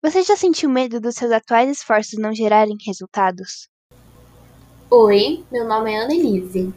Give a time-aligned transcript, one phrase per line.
[0.00, 3.68] Você já sentiu medo dos seus atuais esforços não gerarem resultados?
[4.88, 6.72] Oi, meu nome é Annelise.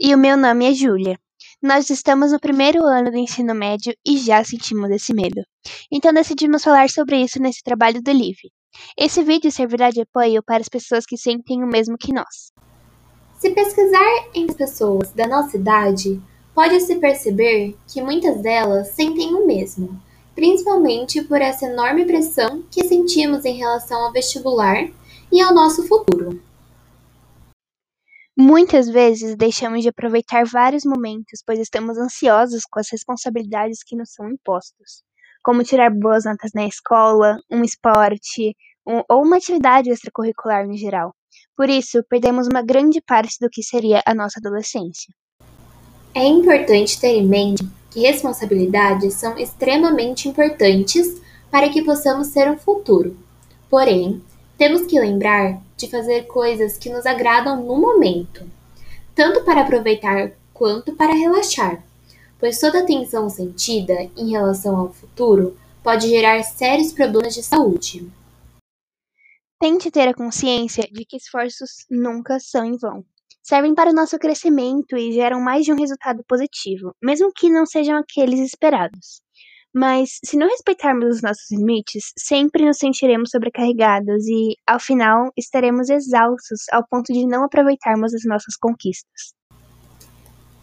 [0.00, 1.18] E o meu nome é Júlia.
[1.62, 5.42] Nós estamos no primeiro ano do ensino médio e já sentimos esse medo.
[5.92, 8.50] Então decidimos falar sobre isso nesse trabalho do Live.
[8.96, 12.52] Esse vídeo servirá de apoio para as pessoas que sentem o mesmo que nós.
[13.38, 16.18] Se pesquisar entre pessoas da nossa idade,
[16.54, 20.00] pode-se perceber que muitas delas sentem o mesmo,
[20.34, 24.88] principalmente por essa enorme pressão que sentimos em relação ao vestibular
[25.30, 26.40] e ao nosso futuro.
[28.36, 34.12] Muitas vezes deixamos de aproveitar vários momentos, pois estamos ansiosos com as responsabilidades que nos
[34.12, 35.02] são impostas,
[35.42, 41.14] como tirar boas notas na escola, um esporte um, ou uma atividade extracurricular no geral.
[41.54, 45.12] Por isso, perdemos uma grande parte do que seria a nossa adolescência.
[46.14, 52.56] É importante ter em mente que responsabilidades são extremamente importantes para que possamos ter um
[52.56, 53.16] futuro.
[53.68, 54.22] Porém,
[54.56, 58.48] temos que lembrar de fazer coisas que nos agradam no momento,
[59.14, 61.84] tanto para aproveitar quanto para relaxar,
[62.38, 68.10] pois toda atenção sentida em relação ao futuro pode gerar sérios problemas de saúde.
[69.60, 73.04] Tente ter a consciência de que esforços nunca são em vão.
[73.42, 77.66] Servem para o nosso crescimento e geram mais de um resultado positivo, mesmo que não
[77.66, 79.20] sejam aqueles esperados.
[79.74, 85.88] Mas, se não respeitarmos os nossos limites, sempre nos sentiremos sobrecarregados e, ao final, estaremos
[85.88, 89.32] exaustos ao ponto de não aproveitarmos as nossas conquistas.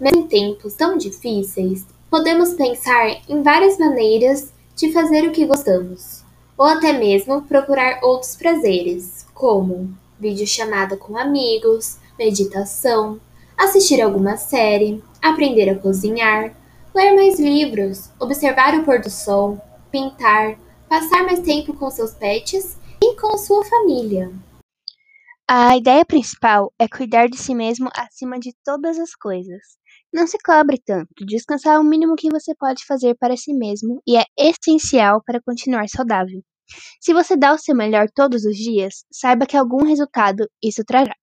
[0.00, 6.24] Mesmo em tempos tão difíceis, podemos pensar em várias maneiras de fazer o que gostamos,
[6.58, 13.20] ou até mesmo procurar outros prazeres, como videochamada com amigos, meditação,
[13.56, 16.54] assistir alguma série, aprender a cozinhar
[16.94, 20.56] ler mais livros, observar o pôr do sol, pintar,
[20.88, 24.32] passar mais tempo com seus pets e com sua família.
[25.50, 29.60] A ideia principal é cuidar de si mesmo acima de todas as coisas.
[30.12, 34.00] Não se cobre tanto, descansar é o mínimo que você pode fazer para si mesmo
[34.06, 36.40] e é essencial para continuar saudável.
[37.00, 41.14] Se você dá o seu melhor todos os dias, saiba que algum resultado isso trará.